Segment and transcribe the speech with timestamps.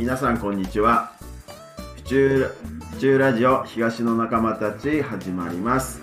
[0.00, 1.12] 皆さんこんにちは。
[1.96, 2.54] 府中
[2.94, 6.00] 府中ラジオ東の仲間たち始まります、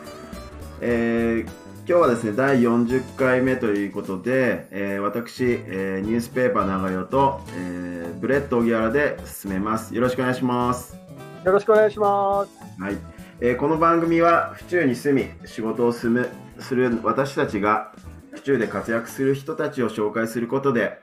[0.82, 1.50] えー
[1.88, 9.96] 今日はですね第40回目ということで、えー私、えーニュースペーパー長代と、えーブレッド荻原で進めます。
[9.96, 10.95] よろしくお願いします。
[11.43, 12.52] よろしくお願いします。
[12.79, 12.98] はい、
[13.42, 17.95] えーこの番組は府中に住み仕事をすむする私たちが
[18.32, 21.00] 府中で活躍する人たちを紹介することで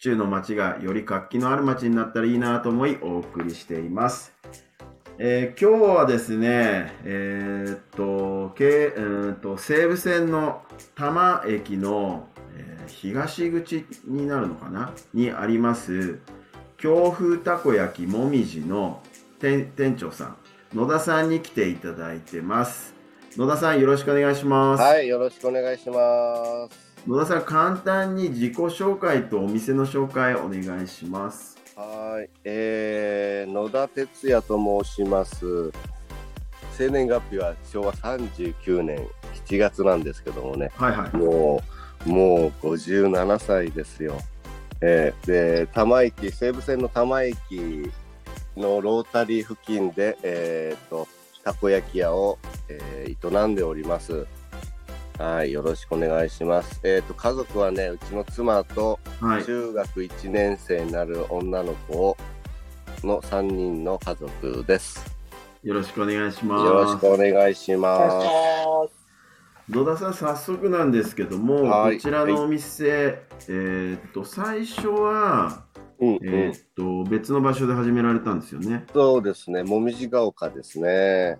[0.00, 4.32] 府中の街がより活気のある街になったらいいなと思いお送りしています。
[5.18, 10.62] えー今日はですね、えーっと、けうーんと西武線の
[10.94, 14.94] 多摩駅の、えー東口になるのかな？
[15.12, 16.18] にあります、
[16.78, 19.02] 京風たこ焼きもみじの
[19.38, 20.36] 店長さん、
[20.74, 22.94] 野田さんに来ていただいてます。
[23.36, 24.82] 野田さんよろしくお願いします。
[24.82, 26.89] はい、よろしくお願いします。
[27.06, 31.56] 野田さん、簡単に自己紹介とお店の紹介お願いします。
[31.74, 35.72] はい、えー、野田哲也と申します。
[36.76, 39.06] 生年月日は昭和39年
[39.46, 41.16] 7月なんですけどもね、はいはい。
[41.16, 41.62] も
[42.06, 44.18] う、もう57歳ですよ。
[44.82, 47.38] えー、で、多摩駅、西武線の多摩駅
[48.56, 51.08] のロータリー付近で、えー、と、
[51.44, 54.26] たこ焼き屋を、えー営んでおります。
[55.20, 56.80] はい、よろしくお願いします。
[56.82, 59.44] えっ、と、家族はね、うちの妻と、はい。
[59.44, 62.16] 中学1年生になる女の子を
[63.04, 65.14] の3人の家族です。
[65.62, 66.64] よろしくお願いします。
[66.64, 68.08] よろしくお願いしま
[68.88, 68.96] す。
[69.68, 75.66] 野田さん、早速なんですけども、はいこちらのお店、えーっと、最初は、
[75.98, 76.02] す。
[76.02, 78.86] うん、うんえーっと、別の場所で始められたんですよね。
[78.94, 81.38] そうですね、もみじが丘ですね。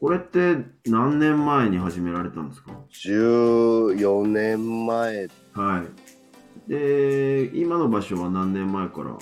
[0.00, 5.84] これって何年前に始められたんですか？14年前、は
[6.68, 6.70] い。
[6.70, 9.16] で、今の場所は何年前から？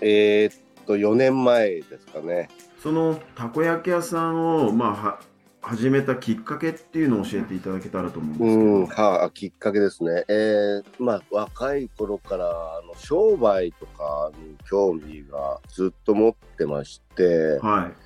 [0.00, 2.48] えーっと、4年前ですかね。
[2.82, 5.20] そのたこ焼き屋さんを、まあ、は
[5.60, 8.50] 始めたきっかけっていうのを教えていただけたらと思うんですけど。
[8.50, 10.24] うん、はきっかけですね。
[10.28, 18.01] えー、まあ、若い頃から、あの、商売とかに興味がずっと持ってまして、はい。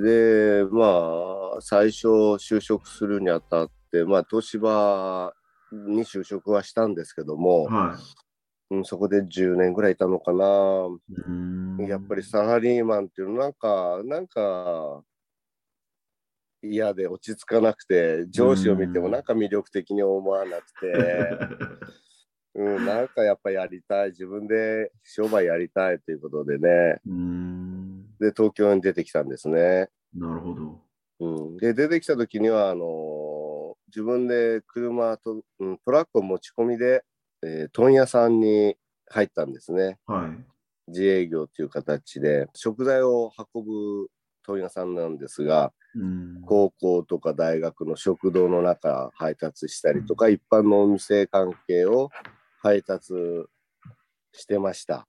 [0.00, 5.32] で、まあ、最初就職するにあたって、まあ、東芝
[5.72, 7.96] に就職はしたんですけども、は
[8.70, 10.88] うん、そこで10年ぐらいいたのかな。
[11.86, 15.02] やっぱりサラリーマンっていうのなんか、なんか、
[16.62, 20.92] 嫌で落ち着かなくて、上司を見てもなんか魅力的に思わなくて、
[22.56, 27.73] うん、なんかやっぱやりたい、自分で商売やりたいということでね、うーん。
[28.20, 29.88] で、東京に出てきたんですね。
[30.14, 30.84] なるほど。
[31.20, 33.54] うん、で出てきた時にはあのー
[33.88, 37.04] 自分で車と、うん、トラックを持ち込みで、
[37.44, 38.76] えー問屋さんに
[39.06, 40.90] 入ったんですねはい。
[40.90, 44.08] 自営業という形で食材を運ぶ
[44.44, 46.42] 問屋さんなんですがうん。
[46.44, 52.10] 高校とか大学の食堂の中配達したりとか一般のお店関係を
[52.60, 53.14] 配達
[54.32, 55.06] してました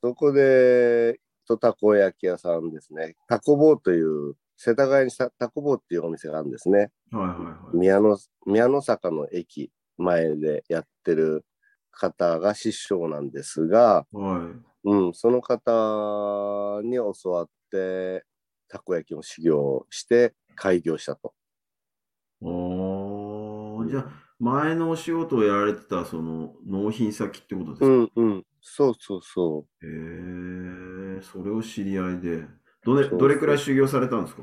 [0.00, 7.76] そこでとたこ焼き屋さんですねたこぼうという世田谷にしたたこぼうっていうお店があるんですねはいはいはい。
[7.76, 11.44] 宮の宮の坂の駅前でやってる
[11.90, 14.52] 方が師匠なんですが、は
[14.84, 14.88] い。
[14.88, 18.24] うん、その方に教わって
[18.68, 21.34] たこ焼きの修行して開業したと。
[22.40, 24.06] おーじゃあ、
[24.38, 30.87] 前のお仕事をやられてた、その、納品先ってことですか、へうんうん、そうそうそえー、
[31.22, 32.44] それを知り合いで。
[32.84, 34.42] どれ、どれくらい修行されたんですか？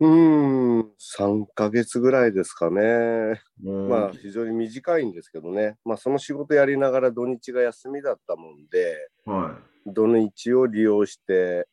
[0.00, 0.06] う。
[0.06, 3.40] うん、3ヶ月ぐらいですかね。
[3.62, 5.76] まあ非常に短いんですけどね。
[5.84, 11.68] まあその仕事やりながら土日が休みだったもんで、は土日を利用して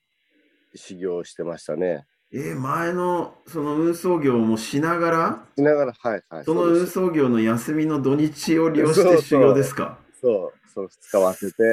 [0.75, 2.05] 修行してましたね。
[2.31, 2.37] い。
[2.37, 6.45] えー前の、その運送業もしながら、しながら、はいはい。
[6.45, 9.97] その運送業の休みの土日を利用して修行ですか？
[10.21, 11.63] そう、そう、使わせて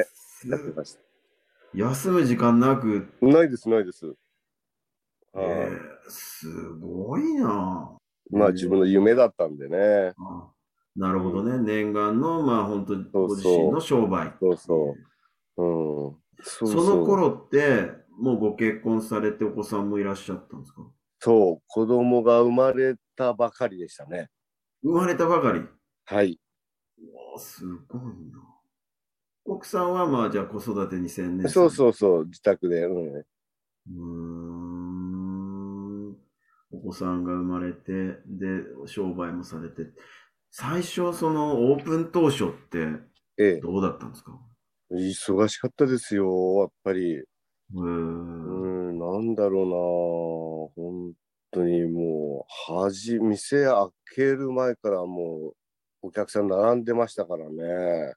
[0.47, 1.06] やってました。
[1.73, 4.15] 休む時間なく、ないです、ないです。
[5.35, 5.79] えはいー、
[6.09, 7.97] すごいな
[8.31, 10.13] まあ自分の夢だったんでね。
[10.17, 10.51] あ
[10.95, 11.59] なるほどね。
[11.59, 14.33] 念願の、まあ本当そうご自身の商売。
[14.39, 14.95] そうそ
[15.57, 15.63] う。
[15.63, 16.15] うん。
[16.41, 20.81] そその頃って、もうご結婚されてお子さんもいらっしゃったんですか？
[21.19, 24.29] そう、子供が生まれたばかりでしたね。
[24.81, 25.61] 生まれたばかり。
[26.05, 26.39] はい。
[27.37, 28.56] すごいな。
[29.47, 31.69] 奥さんはまあじゃあ子育てに専念そうう。
[31.69, 32.83] そうそう、自宅で。
[32.83, 33.25] うん。
[33.87, 34.03] うー
[36.11, 36.17] ん。
[36.71, 39.93] お子さんが生まれて、で、商売もされて。
[40.51, 42.87] 最初、そのオープン当初って
[43.37, 44.37] ええ、どうだったんですか？
[44.91, 47.23] 忙しかったですよ、やっぱり。
[47.73, 51.13] うんん、なんだろうな、本
[51.51, 55.55] 当にもう、はじ、店開ける前からもう、
[56.03, 58.15] お客さん並んでましたからね。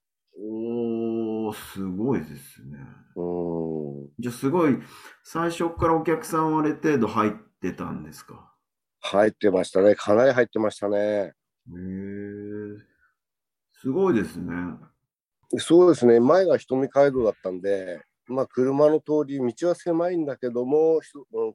[1.52, 2.78] すごいですね。
[3.16, 4.08] うん。
[4.18, 4.78] じゃあすごい、
[5.24, 8.52] 最初からお客さんはある程度入ってたんですか？
[9.00, 9.94] 入ってましたね。
[9.94, 10.98] かなり入ってましたね。
[10.98, 11.32] へえ。
[13.72, 14.52] すごいですね。
[15.58, 16.20] そうですね。
[16.20, 21.00] 前が瞳街道だったんで、まあ車の通り、道は狭いんだけども、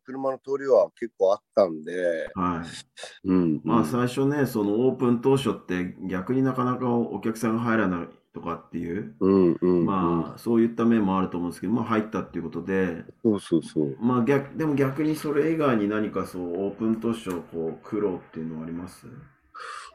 [0.03, 3.29] 車の通りは結構あったんで、はい。
[3.29, 3.61] うん。
[3.63, 9.85] まあ最初ね、そのオープン当初って逆になかなかお客さんが入らないとかっていう、うんうん、うん。
[9.85, 13.97] まあそういった面もあると思うんですけど、まあ入ったっていうことで、そうそうそう。
[13.99, 19.07] まあ逆、でも逆にそれ以外に何かそうオープン当初こう苦労っていうのはあります？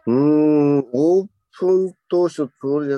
[0.06, 1.26] うーん、オー
[1.58, 2.48] プン当初、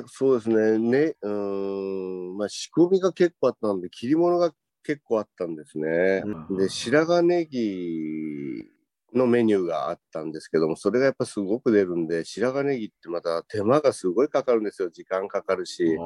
[0.06, 4.54] そうですね、ね、うーん、まあ仕込みが結構あったんで、切り物が
[4.84, 6.22] 結構あったんですね。
[6.24, 8.68] うんで、白髪ネギ
[9.14, 14.90] のメニューがあったんですけども、それがやっぱすごく出るんで、白髪ネギってまた手間がすごいかかるんですよ。
[14.90, 15.96] 時間かかるし。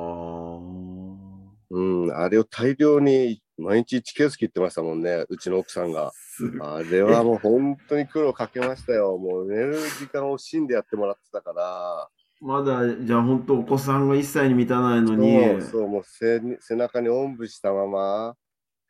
[1.68, 6.12] うん、あれを大量に毎日1ケース切ってましたもんね、うちの奥さんが。
[6.60, 9.16] あれはもう本当に苦労かけましたよ。
[9.18, 12.08] もう寝る時間を惜しんでやってもらってたから。
[12.40, 18.36] まだ、じゃあ本当お子さんが1歳に満たないのに、そうそう、もう背中におんぶしたまま、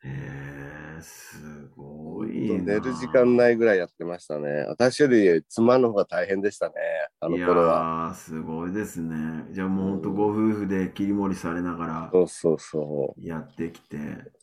[0.03, 4.65] へえ、すご本い寝る時間ないぐらいやってましたね。
[4.67, 6.73] 私より妻の方が大変でしたね、
[7.19, 7.75] あの頃は。
[8.05, 9.45] いやー、すごいですね。
[9.51, 13.25] じゃあもう本当ご夫婦で切り盛りされながらそうそうそう。
[13.25, 13.97] やってきて。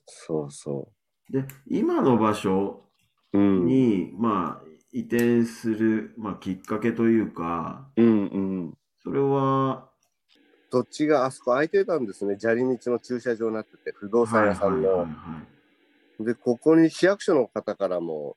[0.06, 0.88] そうそ
[1.30, 2.84] で、今の場所
[3.32, 3.38] う。
[3.38, 3.66] うん。
[3.66, 8.10] に、まあ、移転する、まあ、きっかけというか、うんう
[8.68, 8.74] ん。
[9.02, 9.88] それは、
[10.70, 12.36] 土地があそこ空いてたんですね。
[12.38, 15.06] 砂利道の駐車場になってて、不動産屋さんの。
[16.20, 18.36] で、ここに市役所の方からも、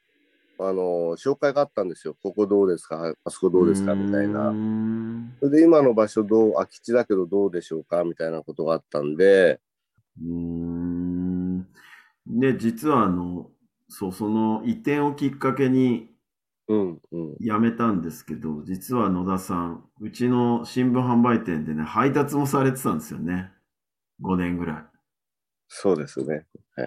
[0.60, 2.16] あの、紹介があったんですよ。
[2.24, 3.14] ここどうですか？
[3.24, 3.94] あそこどうですか？
[3.94, 4.54] みたいうな。
[5.40, 8.04] それで今の場所どう、空き地だけどどうでしょうか？
[8.04, 9.60] みたいなことがあったんで、
[10.20, 11.68] うーん。
[12.26, 13.52] で、実はあの、
[13.88, 16.10] そう、その移転をきっかけに
[16.70, 17.36] うんうん。
[17.40, 23.52] 辞めたんですけど、実は野田さん、うちの新聞販売店でね、配達もされてたんですよね。
[24.22, 24.97] 5年ぐらい。
[25.68, 26.46] そうですね。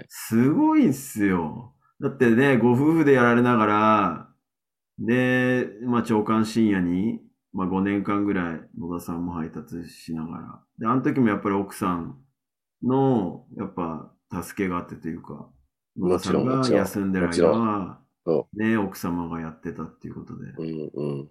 [0.08, 1.74] すごいんすよ。
[2.00, 4.28] だってね、ご夫婦でやられながら、
[4.98, 7.20] で、まあ、長官深夜に、
[7.52, 10.62] まあ、5年間ぐらい野田さんも配達しながら。
[10.78, 12.18] で、あの時もやっぱり奥さん
[12.82, 14.12] の、やっぱ、
[14.42, 15.50] 助けがあってというか、
[15.96, 20.52] 野田さんが休んでる間はそ、ね、奥様がやってたっていうことで。
[20.58, 21.28] うんうん。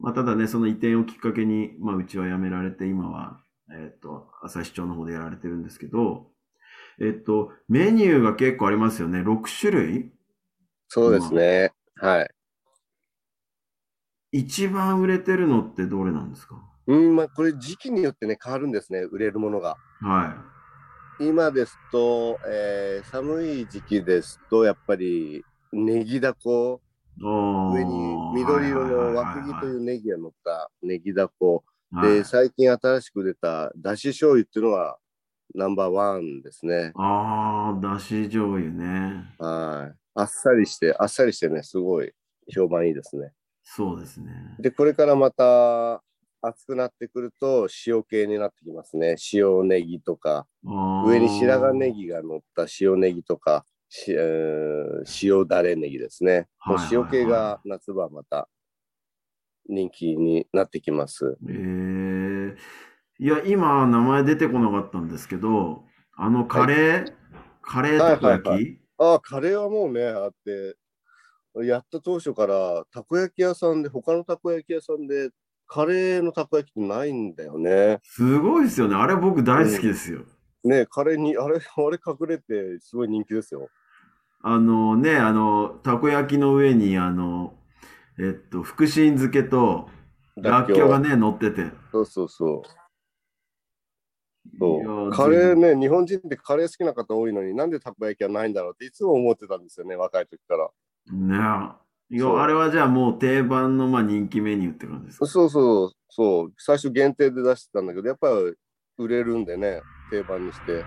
[0.00, 3.40] まあ、ただね、その移転をきっかけに、まあ、うちは辞められて、今は、
[3.72, 6.30] えっ、と、朝日町の方でやられてるんですけど、
[7.00, 9.20] えっ、と、メニューが結構ありますよね。
[9.20, 10.12] 6種類？
[10.88, 11.72] そうですね。
[11.96, 12.30] はい。
[14.32, 16.56] 一番売れてるのってどれなんですか？
[16.86, 19.76] うん、まあ、これ時期によってね、変わるんですね、売れるものが。
[20.00, 20.44] は
[21.20, 26.80] 今ですと、えー寒い時期ですと、やっぱり、ネギだこ、
[27.18, 29.70] 上に緑色の輪釘とう。
[29.70, 31.64] いうネギが乗ったネギだこ。
[31.92, 34.96] はいで、最近新しく出ただし醤油っていうのが
[35.54, 36.92] ナンバーワンですね。
[36.94, 39.34] ああ、だし醤油ね。
[39.38, 39.98] はい。
[40.14, 42.12] あっさりして、あっさりしてね、すごい
[42.52, 43.32] 評判いいですね。
[43.62, 44.56] そうですね。
[44.58, 46.02] で、これからまた
[46.42, 49.16] 暑くなってくると塩系になってきますね。
[49.32, 50.46] 塩ネギとか、
[51.04, 54.80] 上に白髪ネギが乗った塩ネギとか、しえー
[55.22, 56.46] 塩だれネギですね。
[56.58, 58.48] はいはいはい塩系が夏場また
[59.68, 61.36] 人気になってきます。
[61.48, 62.56] えー、
[63.22, 65.84] いや、今、名前出てこなかったんですけど、
[66.16, 67.12] あの、カレー、
[67.60, 70.74] カレーたこ焼き、はいはいああ、カレーはもうね、あって、
[71.66, 75.28] やった当初からたこ焼き屋さんで、他のたこ焼き屋さんで、
[75.66, 77.98] カレーのたこ焼きってないんだよね。
[78.04, 78.94] すごいですよね。
[78.94, 80.22] あれ僕大好きですよ。
[80.64, 83.68] ねカレーに、あれ、 あれ隠れて、すごい人気ですよ。
[84.42, 87.52] あのね、あの、たこ焼きの上に、あの、
[88.18, 89.90] えっと、福神漬けと、
[90.36, 91.70] らっきょうがね、乗ってて。
[91.92, 92.79] そうそうそう。
[94.58, 95.10] そう。
[95.10, 100.70] カレーね、日本人ってカレー好きな方多いのになんでたこ焼きはないんだろうっていつも思ってたんですよね、若い時から。
[101.12, 101.36] ね。
[102.12, 105.26] いや、あれはじゃあもう定番のまあ人気メニューって感じですか？
[105.26, 108.54] そうそうそう、最初限定で出してたんだけど、やっぱり
[108.98, 109.80] 売れるんでね、
[110.10, 110.78] 定番にして。
[110.78, 110.82] ね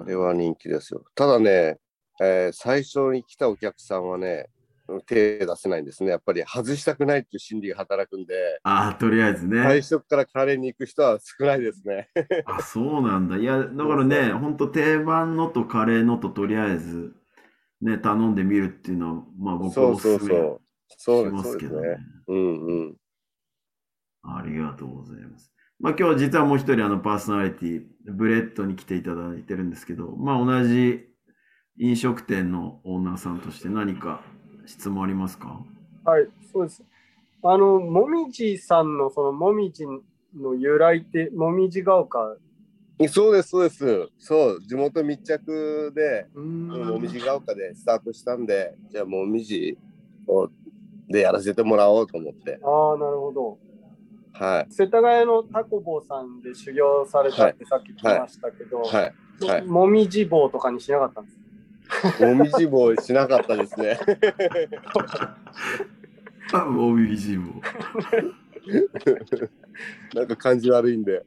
[0.00, 1.04] あれは人気ですよ。
[1.14, 1.78] ただね、
[2.20, 4.48] えー最初に来たお客さんはね、
[5.06, 6.10] 手出せないんですね。
[6.10, 9.62] やっぱり外したくないっていう心理が働くんで、ああ、とりあえずね。
[9.62, 12.10] 最初からカレーに行く人は少ないですね。
[12.44, 13.38] あ、そうなんだ。
[13.38, 17.14] いや、だからね、ほんと定番のとカレーのととりあえず、
[17.80, 20.58] ね、頼んでみるっていうのは、まあ僕はそうおすすめ
[20.96, 21.30] そし。
[21.30, 21.96] ますけどね。
[22.28, 22.96] うんうん。
[24.22, 25.52] ありがとうございます。
[25.80, 31.06] まあ今日実はもう一人あのパーソナリティ、ブレッドに来ていただいてるんですけど、まあ同じ
[31.78, 34.22] 飲食店のオーナーさんとして何か
[34.66, 35.60] 質問ありますか？
[36.04, 36.82] はい、そうです。
[37.42, 42.36] あの、もみじさんのそのもみじの由来って、もみじが丘？
[43.08, 44.08] そうです、そうです。
[44.18, 49.76] そう、地元密着で、もみじが丘でスタートしたんで、じゃあもみじ
[50.26, 50.48] を
[51.08, 52.60] でやらせてもらおうと思って。
[52.62, 53.58] ああ、なるほど。
[54.32, 54.72] はい。
[54.72, 59.02] 世田谷のタコ坊さんで修行されたってさっき聞きましたけど、はい。
[59.02, 59.14] はい
[59.66, 61.36] もみじ棒とかにしなかったんです
[62.20, 63.98] もみじ棒しなかったですね。
[66.52, 67.60] あ、もみじも。
[70.14, 71.24] なんか感じ悪いんで。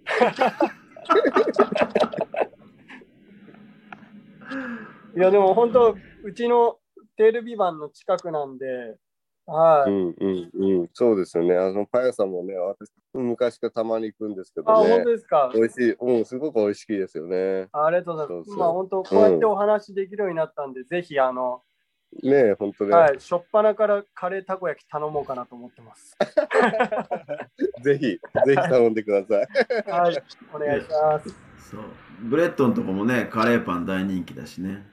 [5.16, 6.78] いや、でも本当、うちの
[7.16, 8.98] テールビバンの近くなんで、
[9.48, 9.92] はい。
[9.92, 10.50] うんうん
[10.80, 10.90] うん。
[10.94, 11.56] そうですよね。
[11.56, 15.10] あのパン屋さんもね、私昔からたまに行くんですけあ、本どね当。
[15.10, 15.52] ですか？
[15.56, 15.96] 美味しい。
[16.00, 17.70] うん、すごく美味しいですよね。
[17.72, 18.52] ありがとうございます。
[18.52, 21.62] そまあ本当、こうやってお話できるようになったんで、ぜひ、あの、
[22.24, 22.96] ねえ、本当ね。
[22.96, 26.18] はい、しょっぱなからカレーたこ焼き頼もうかなと思ってます。
[27.84, 29.92] ぜひ、ぜひ頼んでください。
[29.92, 30.24] はい、
[30.54, 31.30] お願いします。
[31.72, 31.82] そう。
[32.22, 34.86] ブレッドのとこもね、カレーパン大人気だしね。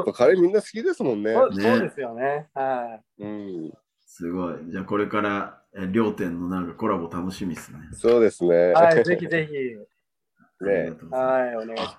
[0.00, 1.32] うん、やっぱカレーみんな好きですもんね。
[1.32, 2.48] そうねそうですよね。
[2.54, 3.72] はうん、
[4.06, 4.54] すごい。
[4.70, 7.78] じゃあこれからえ両店のなんかコラボ楽しみですね。
[7.92, 8.70] そうですね。
[8.70, 8.72] い。
[8.72, 9.54] はい、ぜひぜひ。
[10.66, 11.96] ありがとうございますはい、お願いします。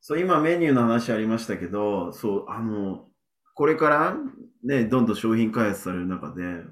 [0.00, 3.06] そう、今メニューの話ありましたけど、そう、あの、
[3.54, 4.16] これから
[4.64, 6.62] ね、どんどん商品開発される中で、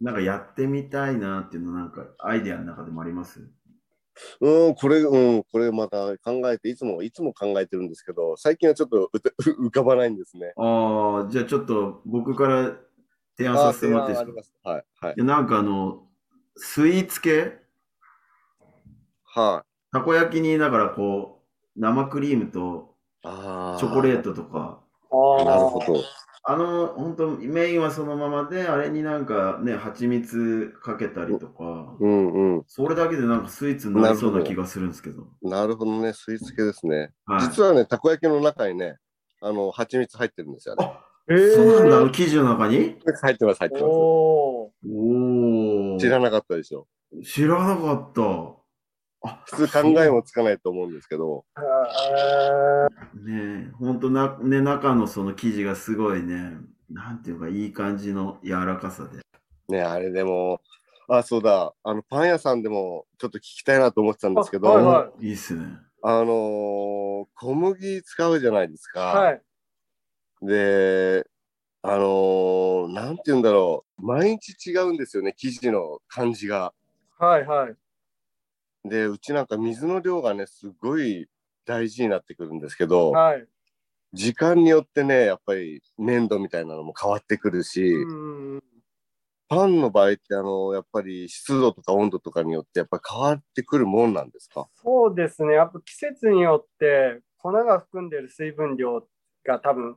[0.00, 3.48] なんかやってみたいなっていうのなんかアイデアの中でもあります？
[4.40, 9.10] うん、これ、うん、これまた考えて、いつも、いつも考えてるんですけど、最近はちょっと
[9.60, 10.52] 浮かばないんですね。
[10.56, 12.76] ああ、じゃあちょっと僕から
[13.36, 14.70] 提案あさせてもらっていいですか？
[14.70, 16.06] はい、はいなんかあの、
[16.56, 17.58] スイーツ系？
[19.24, 19.92] はい。
[19.92, 21.42] たこ焼きに、だからこ
[21.76, 22.94] う、生クリームと
[23.24, 23.80] ああ。
[23.80, 24.80] チョコレートとか、
[25.10, 26.02] あーなるほど。
[26.46, 32.64] あの、本当メインはそのままで、あれになんかね、蜂蜜かけたりとか、うんうん。
[32.66, 35.26] それだけでなんかスイーツになりそうな気がするんですけど。
[35.42, 37.12] なるほどね、スイーツ系ですね。
[37.24, 38.98] はい、実はね、たこ焼きの中にね、
[39.40, 40.84] あの、蜂蜜入ってるんですよね。
[40.86, 42.98] あ、えそうなんだ、あのー、生地の中に？
[43.22, 45.98] 入ってます、入ってまおーおお。
[45.98, 46.04] す。
[46.06, 46.86] 知らなかったでしょ。
[47.24, 48.22] 知らなかった。
[49.24, 51.60] あ、 普通考えもつかないと思うんですけど、あ
[53.14, 56.58] ねえ、ほんとな、ね、中のその生地がすごいね、
[56.90, 59.20] なんていうか、いい感じの柔らかさで。
[59.68, 60.60] ね、あれでも、
[61.08, 65.66] あ、そうだ、あの、パン屋さんでもちょっと聞きたいなと思ってたんですけど、あはいはいいいっすね。
[66.02, 69.12] あのー小麦使うじゃないですか。
[69.12, 69.42] ーはい。
[70.42, 71.26] で、
[71.82, 76.74] あのーなんて言うんだろう、毎日違うんですよね、生地の感じが。
[77.18, 77.74] はいはい。
[78.84, 81.28] で、うちなんか水の量がね、すごい
[81.64, 83.46] 大事になってくるんですけど、はい。
[84.12, 88.62] 時間によってね、やっぱり粘度みたいなのも変わってくるし、うん。
[89.48, 94.68] パンの場合って、あの、やっぱり湿度とか温度とかによって、やっぱ変わってくるもんなんですか？
[94.74, 95.54] そうですね。
[95.54, 99.06] やっぱ季節によって粉が含んでる水分量
[99.44, 99.96] が多分、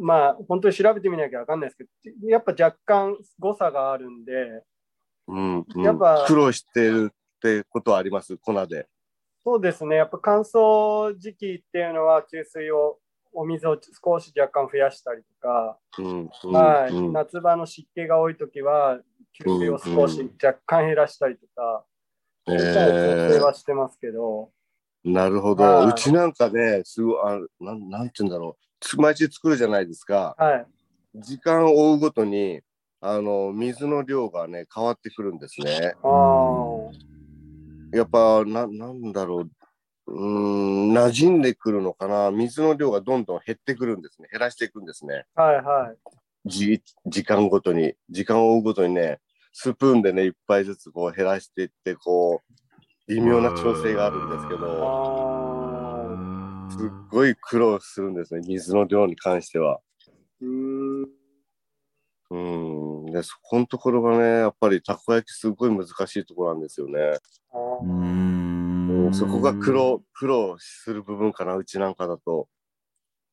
[0.00, 4.62] まあ本当に調べてみなきゃわかんないですけど、やっぱ若干誤差があるんで、
[5.28, 8.86] うん、うんやっぱ苦労してるってことはあります、粉で。
[9.42, 9.96] そうですね。
[9.96, 12.98] やっぱ乾燥時期っていうのは給水を、
[13.34, 16.30] お水を少し若干増やしたりとか、うん、
[16.92, 19.00] うん夏場の湿気が多いときは
[19.32, 21.84] 給水を少し若干減らしたりとか、
[22.46, 25.64] そういった調整えはしてますけど、ーなるほど。
[25.64, 28.64] はいうちなんかね、すごい、あなんなんて言うんだろう。
[28.80, 30.36] つ毎日作るじゃないですか。
[30.38, 30.66] はい。
[31.16, 32.60] 時間を追うごとに、
[33.00, 35.94] あの、水の量がね、変わってくるんですね。
[36.02, 36.71] あー
[37.92, 39.50] やっぱ、な、なんだろう。
[40.06, 42.30] うーん、馴染んでくるのかな。
[42.30, 44.28] 水の量がどんどん減ってくるんですね。
[44.30, 45.24] 減らしていくんですね。
[45.34, 45.96] はいはい。
[46.44, 49.20] じ時間ごとに、時間を追うごとにね、
[49.52, 52.52] スプーンでね、一杯ずつこう減らしていって、こう、
[53.08, 54.58] 微妙な調整があるんですけど、
[56.70, 59.80] すっごい苦労するんですね、水の量に関しては。
[60.40, 61.21] うーん
[62.32, 63.12] うん。
[63.12, 66.98] で、そこのところがね、やっぱりたこ焼きすごい難しいところなんですよね。
[67.52, 72.48] あうんうんそこが苦労、苦労する部分かな、うちなんかだと。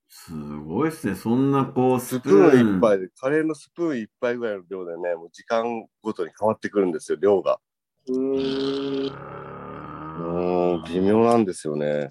[0.10, 1.16] すごいですね。
[1.16, 2.50] そんなこう、ススププーン。
[2.50, 7.60] ーン一杯で、カレーのスプーン一杯ぐらいの量でね、もう時間ごとに変わってくるんですよ、量が。
[8.08, 9.14] うーん。
[9.14, 12.10] うーん、微妙なんですよね。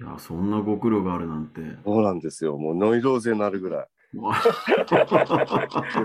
[0.00, 1.60] いや、そんなご苦労があるなんて。
[1.84, 2.58] そうなんですよ。
[2.58, 3.86] もうノイローゼになるぐらい。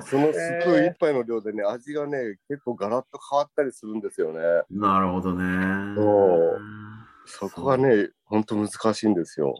[0.01, 4.39] そのスプーン一杯の量でね、味がね、結構ガラッと変わったりするんですよね。
[4.71, 5.95] なるほどね。
[5.95, 9.53] そうそこがね、ほんと難しいんですよ。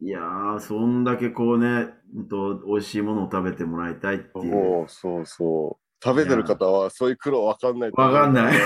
[0.00, 4.52] いやー、そんだけこうね、ほんと美味しいものを食べてもらいたいっていう。
[4.52, 5.84] そうそうそう。
[6.02, 8.54] 食べてる方はそういう苦労わかんないわかんない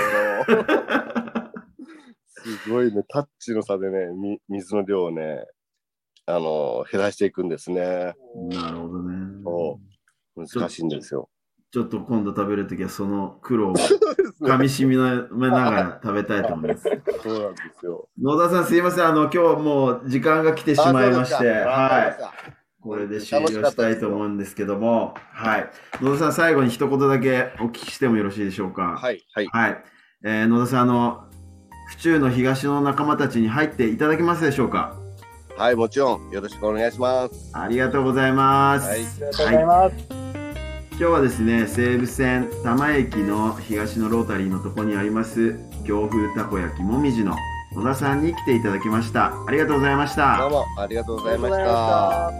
[2.27, 5.45] すごいね、タッチの差でね、み水の量をね、
[6.25, 8.13] あの、減らしていくんですね。
[8.49, 9.41] なるほどね。
[9.43, 9.79] そ
[10.59, 11.29] 難しいんですよ。
[11.71, 13.75] ちょっと今度食べるときはその苦労を
[14.41, 14.87] 噛み締
[15.35, 16.83] めながら食べたいと思います。
[17.23, 18.07] そうなんですよ。
[18.21, 19.05] 野田さんすいません。
[19.05, 22.21] あの、今日もう時間が来てしまいまして、はい。
[22.21, 22.53] い。
[22.81, 25.69] これで終了したいと思うんですけども、はい。
[26.01, 28.97] 野田さん最後に一言だけお聞きしてもよろしいでしょうか？
[28.97, 29.47] はい、はい。
[29.47, 29.83] はい。
[30.23, 31.23] えー野田さん、あの、
[31.87, 34.95] 府中の東の仲間たちに入っていただけますでしょうか？
[35.55, 37.51] はい、もちろん、よろしくお願いします。
[37.53, 38.87] ありがとうございます。
[38.87, 39.95] はいありがとうございます。
[40.91, 45.55] 今日はですね、西武線多摩駅の東のロータリーのところにあります、
[45.85, 47.35] 京風たこ焼きもみじの
[47.75, 49.31] 野田さんに来ていただきました。
[49.47, 50.39] ありがとうございました。
[50.39, 52.31] どうもありがとうございました。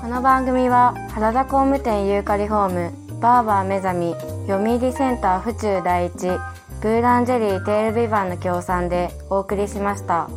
[0.00, 4.14] この番組は原田工務店ユーカリホームバーバー目覚み
[4.48, 6.28] 読売センター府中第一
[6.80, 10.30] ブーランジェリーテールビバンの協賛でお送りしました。